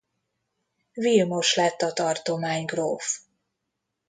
Vilmos 0.93 1.55
lett 1.55 1.81
a 1.81 1.93
tartománygróf. 1.93 3.17